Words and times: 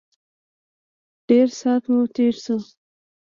ډېر 1.27 1.47
سات 1.59 1.83
مو 1.91 2.01
تېر 2.15 2.33
شو. 2.43 2.57